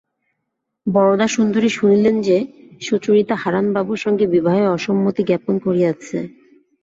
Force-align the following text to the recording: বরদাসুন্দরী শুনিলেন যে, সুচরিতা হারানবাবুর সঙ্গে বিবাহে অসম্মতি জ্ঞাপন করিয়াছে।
বরদাসুন্দরী 0.87 1.69
শুনিলেন 1.69 2.15
যে, 2.21 2.37
সুচরিতা 2.81 3.35
হারানবাবুর 3.35 3.97
সঙ্গে 3.97 4.25
বিবাহে 4.27 4.63
অসম্মতি 4.67 5.21
জ্ঞাপন 5.23 5.55
করিয়াছে। 5.59 6.17